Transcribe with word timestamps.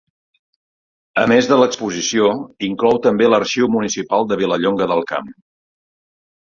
A 1.23 1.25
més 1.31 1.49
de 1.51 1.59
l'exposició 1.59 2.31
inclou 2.71 2.99
també 3.05 3.31
l'arxiu 3.31 3.73
municipal 3.77 4.29
de 4.33 4.43
Vilallonga 4.43 4.93
del 4.95 5.09
Camp. 5.15 5.35